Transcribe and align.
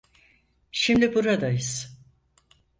Şimdi 0.71 1.15
buradayız. 1.15 1.97